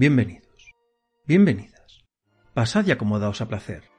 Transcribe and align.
Bienvenidos, 0.00 0.72
bienvenidas. 1.26 2.06
Pasad 2.54 2.86
y 2.86 2.90
acomodaos 2.90 3.42
a 3.42 3.48
placer. 3.48 3.90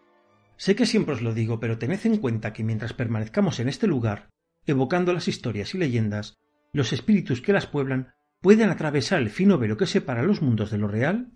Sé 0.58 0.76
que 0.76 0.88
siempre 0.88 1.14
os 1.14 1.22
lo 1.22 1.32
digo, 1.32 1.60
pero 1.60 1.78
tened 1.78 2.00
en 2.06 2.18
cuenta 2.18 2.54
que 2.54 2.64
mientras 2.64 2.94
permanezcamos 2.94 3.60
en 3.60 3.70
este 3.70 3.86
lugar, 3.86 4.32
evocando 4.66 5.14
las 5.14 5.28
historias 5.28 5.76
y 5.76 5.78
leyendas, 5.78 6.40
los 6.74 6.92
espíritus 6.92 7.40
que 7.40 7.54
las 7.54 7.68
pueblan 7.68 8.16
pueden 8.42 8.72
atravesar 8.72 9.22
el 9.22 9.30
fino 9.30 9.60
velo 9.60 9.78
que 9.78 9.86
separa 9.86 10.24
los 10.24 10.42
mundos 10.42 10.72
de 10.72 10.80
lo 10.80 10.88
real 10.88 11.34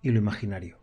y 0.00 0.08
lo 0.12 0.18
imaginario. 0.18 0.78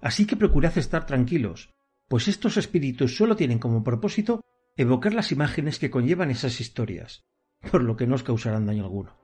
Así 0.00 0.26
que 0.26 0.34
procurad 0.34 0.76
estar 0.76 1.06
tranquilos, 1.06 1.70
pues 2.08 2.26
estos 2.26 2.56
espíritus 2.56 3.16
solo 3.16 3.36
tienen 3.36 3.60
como 3.60 3.84
propósito 3.84 4.40
evocar 4.76 5.14
las 5.14 5.30
imágenes 5.30 5.78
que 5.78 5.90
conllevan 5.90 6.32
esas 6.32 6.60
historias, 6.60 7.22
por 7.70 7.84
lo 7.84 7.96
que 7.96 8.08
no 8.08 8.16
os 8.16 8.24
causarán 8.24 8.66
daño 8.66 8.82
alguno. 8.82 9.16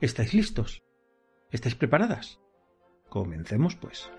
¿Estáis 0.00 0.32
listos? 0.32 0.85
¿Estáis 1.50 1.76
preparadas? 1.76 2.40
Comencemos, 3.08 3.76
pues. 3.76 4.10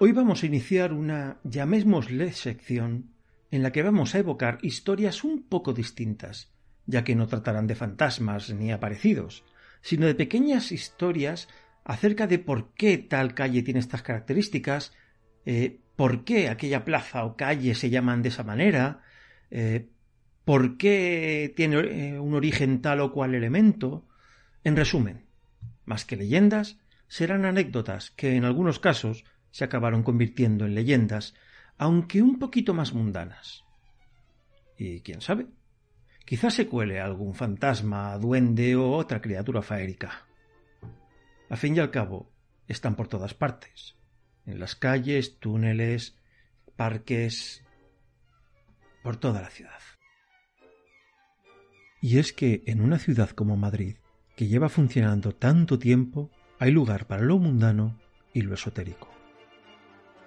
Hoy 0.00 0.12
vamos 0.12 0.42
a 0.42 0.46
iniciar 0.46 0.92
una, 0.92 1.38
llamémosle 1.44 2.32
sección, 2.32 3.14
en 3.50 3.62
la 3.62 3.70
que 3.70 3.82
vamos 3.82 4.14
a 4.14 4.18
evocar 4.18 4.58
historias 4.62 5.22
un 5.22 5.42
poco 5.42 5.72
distintas, 5.72 6.50
ya 6.86 7.04
que 7.04 7.14
no 7.14 7.26
tratarán 7.26 7.66
de 7.66 7.74
fantasmas 7.74 8.50
ni 8.50 8.72
aparecidos, 8.72 9.44
sino 9.82 10.06
de 10.06 10.14
pequeñas 10.14 10.72
historias 10.72 11.48
acerca 11.84 12.26
de 12.26 12.38
por 12.38 12.72
qué 12.74 12.98
tal 12.98 13.34
calle 13.34 13.62
tiene 13.62 13.80
estas 13.80 14.02
características, 14.02 14.94
eh, 15.44 15.80
por 16.00 16.24
qué 16.24 16.48
aquella 16.48 16.82
plaza 16.82 17.26
o 17.26 17.36
calle 17.36 17.74
se 17.74 17.90
llaman 17.90 18.22
de 18.22 18.30
esa 18.30 18.42
manera, 18.42 19.02
eh, 19.50 19.90
por 20.46 20.78
qué 20.78 21.52
tiene 21.54 21.76
eh, 21.76 22.18
un 22.18 22.32
origen 22.32 22.80
tal 22.80 23.02
o 23.02 23.12
cual 23.12 23.34
elemento. 23.34 24.08
En 24.64 24.76
resumen, 24.76 25.26
más 25.84 26.06
que 26.06 26.16
leyendas, 26.16 26.78
serán 27.06 27.44
anécdotas 27.44 28.12
que 28.12 28.34
en 28.34 28.46
algunos 28.46 28.78
casos 28.78 29.26
se 29.50 29.64
acabaron 29.64 30.02
convirtiendo 30.02 30.64
en 30.64 30.74
leyendas, 30.74 31.34
aunque 31.76 32.22
un 32.22 32.38
poquito 32.38 32.72
más 32.72 32.94
mundanas. 32.94 33.64
Y 34.78 35.02
quién 35.02 35.20
sabe, 35.20 35.48
quizás 36.24 36.54
se 36.54 36.66
cuele 36.66 36.98
algún 36.98 37.34
fantasma, 37.34 38.16
duende 38.16 38.74
o 38.74 38.92
otra 38.92 39.20
criatura 39.20 39.60
faérica. 39.60 40.24
A 41.50 41.56
fin 41.56 41.76
y 41.76 41.78
al 41.78 41.90
cabo, 41.90 42.32
están 42.68 42.96
por 42.96 43.06
todas 43.06 43.34
partes, 43.34 43.99
en 44.46 44.58
las 44.58 44.76
calles, 44.76 45.38
túneles, 45.38 46.16
parques, 46.76 47.62
por 49.02 49.16
toda 49.16 49.42
la 49.42 49.50
ciudad. 49.50 49.80
Y 52.00 52.18
es 52.18 52.32
que 52.32 52.62
en 52.66 52.80
una 52.80 52.98
ciudad 52.98 53.30
como 53.30 53.56
Madrid, 53.56 53.96
que 54.36 54.46
lleva 54.46 54.68
funcionando 54.68 55.32
tanto 55.32 55.78
tiempo, 55.78 56.30
hay 56.58 56.70
lugar 56.70 57.06
para 57.06 57.22
lo 57.22 57.38
mundano 57.38 57.98
y 58.32 58.42
lo 58.42 58.54
esotérico. 58.54 59.08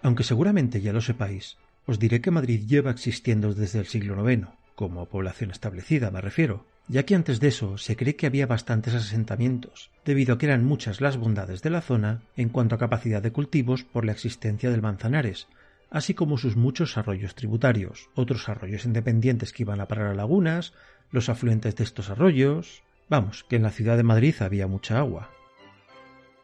Aunque 0.04 0.24
seguramente 0.24 0.82
ya 0.82 0.94
lo 0.94 1.02
sepáis, 1.02 1.58
os 1.86 2.00
diré 2.00 2.22
que 2.22 2.32
Madrid 2.32 2.66
lleva 2.68 2.92
existiendo 2.92 3.54
desde 3.54 3.80
el 3.80 3.88
siglo 3.88 4.30
IX, 4.30 4.48
como 4.76 5.08
población 5.08 5.52
establecida 5.52 6.12
me 6.12 6.22
refiero, 6.22 6.66
ya 6.88 7.04
que 7.04 7.16
antes 7.16 7.40
de 7.40 7.48
eso 7.48 7.78
se 7.78 7.96
cree 7.96 8.16
que 8.16 8.28
había 8.28 8.48
bastantes 8.48 8.94
asentamientos, 8.94 9.92
debido 10.06 10.36
a 10.36 10.38
que 10.38 10.48
eran 10.48 10.66
muchas 10.66 11.02
las 11.02 11.18
bondades 11.18 11.62
de 11.62 11.70
la 11.70 11.82
zona 11.82 12.22
en 12.36 12.50
cuanto 12.50 12.76
a 12.76 12.80
capacidad 12.80 13.22
de 13.22 13.32
cultivos 13.32 13.84
por 13.84 14.06
la 14.06 14.12
existencia 14.12 14.70
del 14.70 14.82
Manzanares, 14.82 15.48
así 15.90 16.14
como 16.14 16.38
sus 16.38 16.56
muchos 16.56 16.98
arroyos 16.98 17.36
tributarios, 17.36 18.10
otros 18.16 18.50
arroyos 18.50 18.86
independientes 18.86 19.54
que 19.54 19.64
iban 19.64 19.80
a 19.80 19.88
parar 19.88 20.08
a 20.08 20.14
lagunas, 20.16 20.74
los 21.12 21.30
afluentes 21.30 21.76
de 21.76 21.84
estos 21.84 22.10
arroyos. 22.10 22.82
Vamos, 23.10 23.46
que 23.48 23.58
en 23.58 23.64
la 23.64 23.70
ciudad 23.70 23.96
de 23.96 24.04
Madrid 24.04 24.36
había 24.40 24.68
mucha 24.68 24.98
agua. 24.98 25.30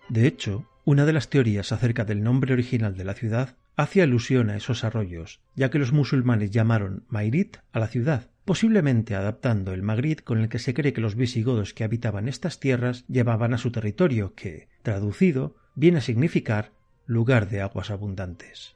De 0.07 0.27
hecho, 0.27 0.66
una 0.85 1.06
de 1.06 1.13
las 1.13 1.29
teorías 1.29 1.71
acerca 1.71 2.06
del 2.06 2.23
nombre 2.23 2.53
original 2.53 2.95
de 2.95 3.03
la 3.03 3.13
ciudad 3.13 3.56
hace 3.75 4.01
alusión 4.01 4.50
a 4.50 4.57
esos 4.57 4.83
arroyos, 4.83 5.39
ya 5.56 5.69
que 5.69 5.79
los 5.79 5.94
musulmanes 5.94 6.51
llamaron 6.51 7.06
Mairit 7.07 7.57
a 7.71 7.79
la 7.79 7.88
ciudad, 7.88 8.29
posiblemente 8.49 9.13
adaptando 9.13 9.73
el 9.73 9.83
Magrit 9.83 10.23
con 10.23 10.39
el 10.39 10.49
que 10.49 10.57
se 10.57 10.73
cree 10.73 10.91
que 10.91 11.01
los 11.01 11.13
visigodos 11.13 11.75
que 11.75 11.83
habitaban 11.83 12.27
estas 12.27 12.59
tierras 12.59 13.05
llevaban 13.07 13.53
a 13.53 13.59
su 13.59 13.71
territorio, 13.71 14.33
que, 14.33 14.69
traducido, 14.81 15.55
viene 15.75 15.99
a 15.99 16.01
significar 16.01 16.71
lugar 17.05 17.47
de 17.47 17.61
aguas 17.61 17.91
abundantes. 17.91 18.75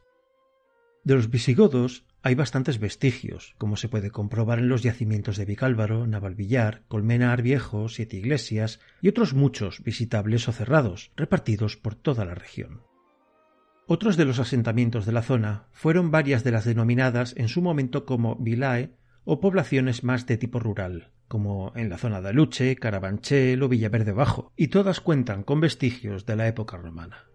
De 1.03 1.15
los 1.15 1.31
visigodos 1.31 2.05
hay 2.21 2.35
bastantes 2.35 2.77
vestigios, 2.77 3.55
como 3.57 3.75
se 3.75 3.89
puede 3.89 4.11
comprobar 4.11 4.59
en 4.59 4.69
los 4.69 4.83
yacimientos 4.83 5.37
de 5.37 5.45
Vicálvaro, 5.45 6.05
Navalvillar, 6.05 6.83
Colmenar 6.87 7.41
Viejo, 7.41 7.89
Siete 7.89 8.17
Iglesias 8.17 8.79
y 9.01 9.07
otros 9.07 9.33
muchos 9.33 9.81
visitables 9.83 10.47
o 10.47 10.51
cerrados, 10.51 11.11
repartidos 11.15 11.77
por 11.77 11.95
toda 11.95 12.25
la 12.25 12.35
región. 12.35 12.83
Otros 13.87 14.17
de 14.17 14.25
los 14.25 14.37
asentamientos 14.37 15.07
de 15.07 15.13
la 15.13 15.23
zona 15.23 15.65
fueron 15.71 16.11
varias 16.11 16.43
de 16.43 16.51
las 16.51 16.63
denominadas 16.63 17.33
en 17.37 17.47
su 17.47 17.63
momento 17.63 18.05
como 18.05 18.35
vilae 18.35 18.91
o 19.25 19.39
poblaciones 19.39 20.03
más 20.03 20.25
de 20.25 20.37
tipo 20.37 20.59
rural, 20.59 21.11
como 21.27 21.71
en 21.75 21.89
la 21.89 21.97
zona 21.97 22.21
de 22.21 22.29
Aluche, 22.29 22.75
Carabanchel 22.75 23.63
o 23.63 23.69
Villaverde 23.69 24.11
Bajo, 24.11 24.51
y 24.55 24.67
todas 24.67 24.99
cuentan 24.99 25.43
con 25.43 25.61
vestigios 25.61 26.25
de 26.25 26.35
la 26.35 26.47
época 26.47 26.77
romana. 26.77 27.25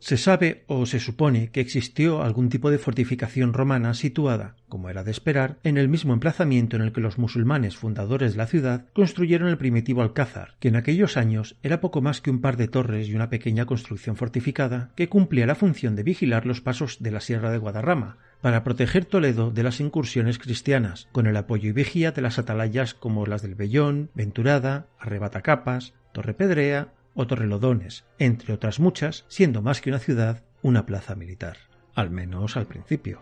Se 0.00 0.16
sabe 0.16 0.64
o 0.68 0.86
se 0.86 1.00
supone 1.00 1.50
que 1.50 1.60
existió 1.60 2.22
algún 2.22 2.50
tipo 2.50 2.70
de 2.70 2.78
fortificación 2.78 3.52
romana 3.52 3.94
situada, 3.94 4.54
como 4.68 4.88
era 4.90 5.02
de 5.02 5.10
esperar, 5.10 5.58
en 5.64 5.76
el 5.76 5.88
mismo 5.88 6.12
emplazamiento 6.14 6.76
en 6.76 6.82
el 6.82 6.92
que 6.92 7.00
los 7.00 7.18
musulmanes 7.18 7.76
fundadores 7.76 8.32
de 8.32 8.38
la 8.38 8.46
ciudad 8.46 8.86
construyeron 8.94 9.48
el 9.48 9.58
primitivo 9.58 10.02
alcázar, 10.02 10.54
que 10.60 10.68
en 10.68 10.76
aquellos 10.76 11.16
años 11.16 11.58
era 11.64 11.80
poco 11.80 12.00
más 12.00 12.20
que 12.20 12.30
un 12.30 12.40
par 12.40 12.56
de 12.56 12.68
torres 12.68 13.08
y 13.08 13.16
una 13.16 13.28
pequeña 13.28 13.66
construcción 13.66 14.14
fortificada 14.14 14.92
que 14.94 15.08
cumplía 15.08 15.46
la 15.46 15.56
función 15.56 15.96
de 15.96 16.04
vigilar 16.04 16.46
los 16.46 16.60
pasos 16.60 16.98
de 17.00 17.10
la 17.10 17.20
Sierra 17.20 17.50
de 17.50 17.58
Guadarrama, 17.58 18.18
para 18.40 18.62
proteger 18.62 19.04
Toledo 19.04 19.50
de 19.50 19.62
las 19.62 19.80
incursiones 19.80 20.38
cristianas, 20.38 21.08
con 21.12 21.26
el 21.26 21.36
apoyo 21.36 21.70
y 21.70 21.72
vigía 21.72 22.12
de 22.12 22.22
las 22.22 22.38
atalayas 22.38 22.94
como 22.94 23.26
las 23.26 23.42
del 23.42 23.54
Bellón, 23.54 24.10
Venturada, 24.14 24.86
Arrebatacapas, 24.98 25.94
Torrepedrea 26.12 26.92
o 27.14 27.26
Torrelodones, 27.26 28.04
entre 28.18 28.54
otras 28.54 28.78
muchas, 28.78 29.24
siendo 29.28 29.62
más 29.62 29.80
que 29.80 29.90
una 29.90 29.98
ciudad, 29.98 30.44
una 30.62 30.86
plaza 30.86 31.14
militar, 31.14 31.56
al 31.94 32.10
menos 32.10 32.56
al 32.56 32.66
principio. 32.66 33.20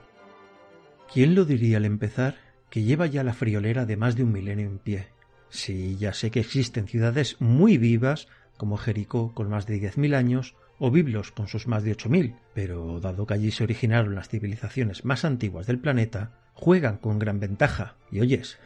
¿Quién 1.13 1.35
lo 1.35 1.45
diría 1.45 1.79
al 1.79 1.85
empezar 1.85 2.35
que 2.69 2.83
lleva 2.83 3.07
ya 3.07 3.25
la 3.25 3.33
friolera 3.33 3.87
de 3.87 3.97
más 3.97 4.17
de 4.17 4.25
un 4.25 4.33
milenio 4.33 4.67
en 4.67 4.79
pie? 4.79 5.07
Sí, 5.49 5.97
ya 5.99 6.13
sé 6.13 6.31
que 6.31 6.41
existen 6.41 6.89
ciudades 6.89 7.37
muy 7.41 7.79
vivas, 7.79 8.29
como 8.57 8.77
Jericó 8.77 9.33
con 9.35 9.49
más 9.49 9.67
de 9.67 9.79
diez 9.79 9.99
mil 9.99 10.15
años, 10.15 10.55
o 10.79 10.91
Biblos 10.91 11.33
con 11.33 11.49
sus 11.49 11.67
más 11.67 11.83
de 11.83 11.93
ocho 11.93 12.09
mil, 12.09 12.37
pero 12.55 13.01
dado 13.01 13.27
que 13.27 13.35
allí 13.35 13.51
se 13.51 13.65
originaron 13.65 14.15
las 14.15 14.29
civilizaciones 14.29 15.05
más 15.05 15.25
antiguas 15.25 15.67
del 15.67 15.79
planeta, 15.79 16.33
juegan 16.55 16.99
con 16.99 17.19
gran 17.19 17.41
ventaja. 17.41 17.97
Y 18.11 18.21
oyes, 18.21 18.59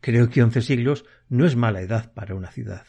creo 0.00 0.28
que 0.30 0.42
once 0.42 0.62
siglos 0.62 1.04
no 1.28 1.46
es 1.46 1.56
mala 1.56 1.80
edad 1.80 2.12
para 2.12 2.34
una 2.34 2.50
ciudad. 2.50 2.86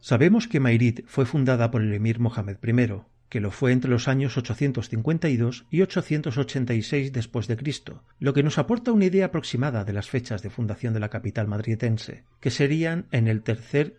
Sabemos 0.00 0.46
que 0.46 0.60
Mairit 0.60 1.04
fue 1.06 1.26
fundada 1.26 1.70
por 1.70 1.82
el 1.82 1.92
emir 1.92 2.20
Mohamed 2.20 2.58
I, 2.62 3.02
que 3.28 3.40
lo 3.40 3.50
fue 3.50 3.72
entre 3.72 3.90
los 3.90 4.08
años 4.08 4.36
852 4.36 5.66
y 5.70 5.82
886 5.82 7.12
después 7.12 7.46
de 7.46 7.56
Cristo, 7.56 8.04
lo 8.18 8.32
que 8.32 8.42
nos 8.42 8.58
aporta 8.58 8.92
una 8.92 9.06
idea 9.06 9.26
aproximada 9.26 9.84
de 9.84 9.92
las 9.92 10.08
fechas 10.08 10.42
de 10.42 10.50
fundación 10.50 10.94
de 10.94 11.00
la 11.00 11.10
capital 11.10 11.46
madrietense, 11.46 12.24
que 12.40 12.50
serían 12.50 13.06
en 13.10 13.28
el 13.28 13.42
tercer 13.42 13.98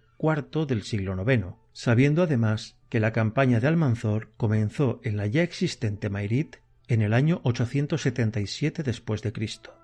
del 0.67 0.83
siglo 0.83 1.15
IX, 1.29 1.55
sabiendo 1.71 2.23
además 2.23 2.75
que 2.89 2.99
la 2.99 3.13
campaña 3.13 3.59
de 3.59 3.67
Almanzor 3.67 4.33
comenzó 4.37 4.99
en 5.03 5.15
la 5.15 5.27
ya 5.27 5.43
existente 5.43 6.09
Mairit 6.09 6.57
en 6.87 7.01
el 7.01 7.13
año 7.13 7.39
877 7.43 8.83
después 8.83 9.21
de 9.21 9.31
Cristo. 9.31 9.75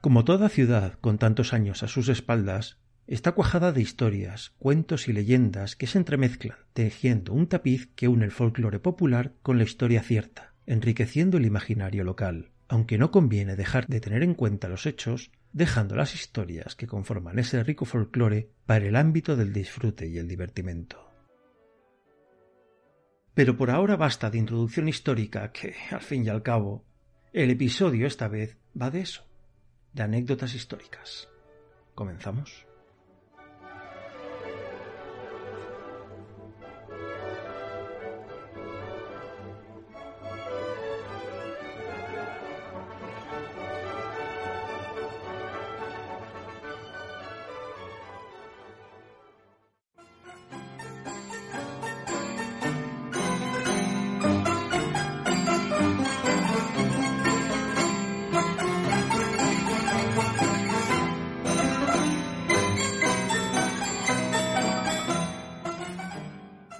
Como 0.00 0.24
toda 0.24 0.48
ciudad 0.48 0.94
con 1.00 1.18
tantos 1.18 1.52
años 1.52 1.82
a 1.82 1.88
sus 1.88 2.08
espaldas, 2.08 2.78
Está 3.08 3.32
cuajada 3.32 3.72
de 3.72 3.80
historias, 3.80 4.52
cuentos 4.58 5.08
y 5.08 5.14
leyendas 5.14 5.76
que 5.76 5.86
se 5.86 5.96
entremezclan, 5.96 6.58
tejiendo 6.74 7.32
un 7.32 7.46
tapiz 7.46 7.88
que 7.96 8.06
une 8.06 8.26
el 8.26 8.32
folclore 8.32 8.80
popular 8.80 9.32
con 9.40 9.56
la 9.56 9.64
historia 9.64 10.02
cierta, 10.02 10.52
enriqueciendo 10.66 11.38
el 11.38 11.46
imaginario 11.46 12.04
local, 12.04 12.50
aunque 12.68 12.98
no 12.98 13.10
conviene 13.10 13.56
dejar 13.56 13.86
de 13.86 14.00
tener 14.00 14.22
en 14.22 14.34
cuenta 14.34 14.68
los 14.68 14.84
hechos, 14.84 15.30
dejando 15.52 15.96
las 15.96 16.14
historias 16.14 16.74
que 16.74 16.86
conforman 16.86 17.38
ese 17.38 17.62
rico 17.62 17.84
folclore 17.84 18.50
para 18.66 18.86
el 18.86 18.96
ámbito 18.96 19.36
del 19.36 19.52
disfrute 19.52 20.06
y 20.06 20.18
el 20.18 20.28
divertimento. 20.28 21.08
Pero 23.34 23.56
por 23.56 23.70
ahora 23.70 23.96
basta 23.96 24.30
de 24.30 24.38
introducción 24.38 24.88
histórica 24.88 25.52
que, 25.52 25.74
al 25.90 26.00
fin 26.00 26.24
y 26.24 26.28
al 26.28 26.42
cabo, 26.42 26.84
el 27.32 27.50
episodio 27.50 28.06
esta 28.06 28.28
vez 28.28 28.58
va 28.80 28.90
de 28.90 29.00
eso, 29.00 29.24
de 29.92 30.02
anécdotas 30.02 30.54
históricas. 30.54 31.28
¿Comenzamos? 31.94 32.67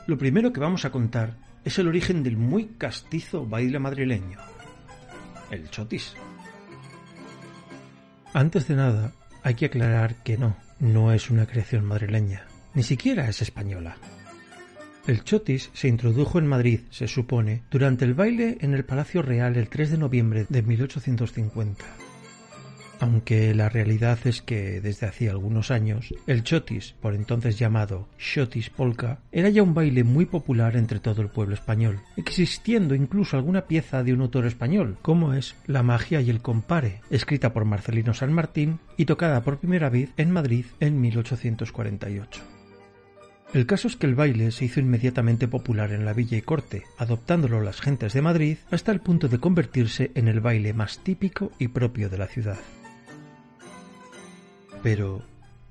Lo 0.09 0.17
primero 0.17 0.55
que 0.55 0.61
vamos 0.61 0.87
a 0.87 0.91
contar 0.91 1.37
es 1.67 1.79
el 1.79 1.87
origen 1.87 2.23
del 2.23 2.39
muy 2.39 2.65
castizo 2.79 3.45
baile 3.45 3.79
madrileño, 3.79 4.39
el 5.51 5.69
chotis. 5.69 6.15
Antes 8.33 8.69
de 8.69 8.77
nada, 8.77 9.13
hay 9.43 9.55
que 9.55 9.67
aclarar 9.67 10.23
que 10.23 10.39
no, 10.39 10.57
no 10.81 11.13
es 11.13 11.29
una 11.29 11.45
creación 11.45 11.85
madrileña, 11.85 12.47
ni 12.73 12.83
siquiera 12.83 13.29
es 13.29 13.43
española. 13.43 13.99
El 15.07 15.25
chotis 15.25 15.69
se 15.75 15.89
introdujo 15.89 16.39
en 16.39 16.47
Madrid, 16.47 16.81
se 16.89 17.07
supone, 17.07 17.65
durante 17.71 18.07
el 18.07 18.15
baile 18.15 18.57
en 18.63 18.73
el 18.73 18.87
Palacio 18.87 19.21
Real 19.21 19.57
el 19.57 19.69
3 19.69 19.91
de 19.91 19.99
noviembre 19.99 20.47
de 20.49 20.63
1850 20.63 21.85
aunque 23.01 23.55
la 23.55 23.69
realidad 23.69 24.19
es 24.25 24.43
que 24.43 24.81
desde 24.81 25.07
hacía 25.07 25.31
algunos 25.31 25.71
años 25.71 26.15
el 26.27 26.43
chotis, 26.43 26.95
por 27.01 27.15
entonces 27.15 27.59
llamado 27.59 28.09
chotis 28.19 28.71
polka, 28.71 29.21
era 29.33 29.49
ya 29.49 29.63
un 29.63 29.75
baile 29.75 30.05
muy 30.05 30.27
popular 30.27 30.77
entre 30.77 31.01
todo 31.01 31.23
el 31.23 31.29
pueblo 31.29 31.55
español, 31.55 32.01
existiendo 32.17 32.95
incluso 32.95 33.37
alguna 33.37 33.67
pieza 33.67 34.03
de 34.03 34.13
un 34.13 34.23
autor 34.23 34.47
español, 34.47 34.99
como 35.03 35.35
es 35.35 35.57
La 35.67 35.83
magia 35.83 36.21
y 36.21 36.31
el 36.31 36.41
compare, 36.41 37.01
escrita 37.11 37.53
por 37.53 37.65
Marcelino 37.65 38.15
San 38.15 38.33
Martín 38.33 38.79
y 38.97 39.05
tocada 39.05 39.43
por 39.43 39.59
primera 39.59 39.91
vez 39.91 40.11
en 40.17 40.31
Madrid 40.31 40.67
en 40.81 41.01
1848. 41.01 42.59
El 43.55 43.65
caso 43.65 43.89
es 43.89 43.97
que 43.97 44.07
el 44.07 44.15
baile 44.15 44.51
se 44.51 44.67
hizo 44.67 44.79
inmediatamente 44.79 45.49
popular 45.49 45.93
en 45.93 46.05
la 46.05 46.13
villa 46.13 46.37
y 46.37 46.43
corte, 46.43 46.85
adoptándolo 46.99 47.63
las 47.63 47.81
gentes 47.81 48.13
de 48.13 48.21
Madrid 48.21 48.59
hasta 48.71 48.93
el 48.93 49.01
punto 49.01 49.29
de 49.29 49.39
convertirse 49.39 50.11
en 50.15 50.29
el 50.29 50.41
baile 50.41 50.75
más 50.75 50.99
típico 50.99 51.51
y 51.59 51.69
propio 51.69 52.11
de 52.11 52.19
la 52.19 52.27
ciudad. 52.27 52.59
Pero, 54.83 55.23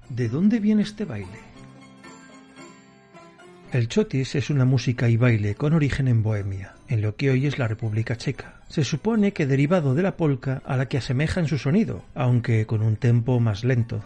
¿de 0.10 0.30
dónde 0.30 0.60
viene 0.60 0.82
este 0.82 1.06
baile? 1.06 1.40
El 3.72 3.90
chotis 3.90 4.36
es 4.36 4.50
una 4.50 4.64
música 4.64 5.10
y 5.10 5.18
baile 5.18 5.56
con 5.56 5.74
origen 5.74 6.08
en 6.08 6.24
Bohemia, 6.24 6.76
en 6.88 7.02
lo 7.02 7.16
que 7.16 7.30
hoy 7.30 7.48
es 7.48 7.60
la 7.60 7.68
República 7.68 8.16
Checa. 8.16 8.62
Se 8.70 8.84
supone 8.84 9.34
que 9.34 9.46
derivado 9.46 9.94
de 9.94 10.04
la 10.04 10.16
polka 10.16 10.62
a 10.66 10.78
la 10.78 10.88
que 10.88 10.98
asemeja 10.98 11.42
en 11.42 11.48
su 11.48 11.58
sonido, 11.58 12.04
aunque 12.16 12.66
con 12.66 12.82
un 12.82 12.96
tempo 12.96 13.40
más 13.40 13.64
lento. 13.64 14.02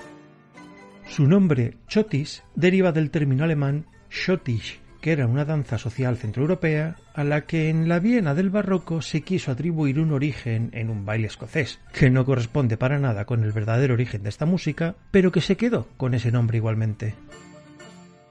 Su 1.08 1.28
nombre, 1.28 1.78
chotis, 1.88 2.44
deriva 2.56 2.92
del 2.92 3.12
término 3.12 3.44
alemán 3.44 3.86
Schottisch, 4.10 4.80
que 5.02 5.12
era 5.12 5.26
una 5.26 5.46
danza 5.46 5.78
social 5.78 6.16
centroeuropea 6.18 6.96
a 7.14 7.24
la 7.24 7.42
que 7.42 7.70
en 7.70 7.90
la 7.90 8.00
Viena 8.00 8.36
del 8.36 8.52
barroco 8.52 9.02
se 9.02 9.22
quiso 9.22 9.52
atribuir 9.52 10.00
un 10.00 10.14
origen 10.14 10.70
en 10.74 10.90
un 10.90 11.06
baile 11.06 11.28
escocés, 11.28 11.80
que 11.92 12.10
no 12.10 12.24
corresponde 12.24 12.78
para 12.78 13.00
nada 13.00 13.26
con 13.26 13.44
el 13.44 13.52
verdadero 13.52 13.96
origen 13.96 14.24
de 14.24 14.30
esta 14.30 14.46
música, 14.46 14.96
pero 15.10 15.32
que 15.32 15.42
se 15.42 15.58
quedó 15.58 15.88
con 15.98 16.14
ese 16.14 16.32
nombre 16.32 16.58
igualmente. 16.58 17.16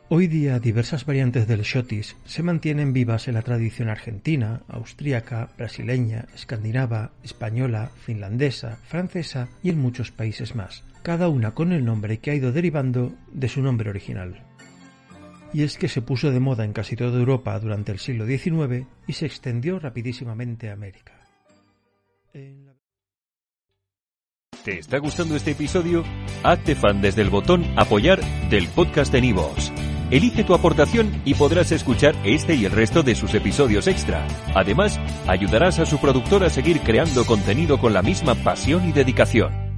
Hoy 0.08 0.26
día 0.26 0.58
diversas 0.58 1.06
variantes 1.06 1.46
del 1.46 1.62
shotis 1.62 2.16
se 2.24 2.42
mantienen 2.42 2.92
vivas 2.92 3.28
en 3.28 3.34
la 3.34 3.42
tradición 3.42 3.88
argentina, 3.88 4.62
austríaca, 4.68 5.50
brasileña, 5.56 6.26
escandinava, 6.34 7.12
española, 7.22 7.90
finlandesa, 8.04 8.78
francesa 8.88 9.48
y 9.62 9.70
en 9.70 9.78
muchos 9.78 10.10
países 10.10 10.56
más, 10.56 10.82
cada 11.02 11.28
una 11.28 11.52
con 11.52 11.72
el 11.72 11.84
nombre 11.84 12.18
que 12.18 12.32
ha 12.32 12.34
ido 12.34 12.50
derivando 12.50 13.12
de 13.32 13.48
su 13.48 13.62
nombre 13.62 13.90
original 13.90 14.49
y 15.52 15.62
es 15.62 15.78
que 15.78 15.88
se 15.88 16.02
puso 16.02 16.30
de 16.30 16.40
moda 16.40 16.64
en 16.64 16.72
casi 16.72 16.96
toda 16.96 17.18
Europa 17.18 17.58
durante 17.58 17.92
el 17.92 17.98
siglo 17.98 18.26
XIX 18.26 18.86
y 19.06 19.12
se 19.12 19.26
extendió 19.26 19.78
rapidísimamente 19.78 20.70
a 20.70 20.74
América. 20.74 21.20
¿Te 24.64 24.78
está 24.78 24.98
gustando 24.98 25.36
este 25.36 25.52
episodio? 25.52 26.04
Hazte 26.42 26.74
fan 26.74 27.00
desde 27.00 27.22
el 27.22 27.30
botón 27.30 27.64
apoyar 27.76 28.20
del 28.50 28.68
podcast 28.68 29.12
de 29.12 29.22
Nivos. 29.22 29.72
Elige 30.10 30.44
tu 30.44 30.54
aportación 30.54 31.22
y 31.24 31.34
podrás 31.34 31.72
escuchar 31.72 32.14
este 32.24 32.54
y 32.56 32.64
el 32.64 32.72
resto 32.72 33.02
de 33.02 33.14
sus 33.14 33.32
episodios 33.34 33.86
extra. 33.86 34.26
Además, 34.54 34.98
ayudarás 35.28 35.78
a 35.78 35.86
su 35.86 35.98
productor 35.98 36.44
a 36.44 36.50
seguir 36.50 36.80
creando 36.80 37.24
contenido 37.24 37.78
con 37.78 37.92
la 37.92 38.02
misma 38.02 38.34
pasión 38.34 38.88
y 38.88 38.92
dedicación. 38.92 39.69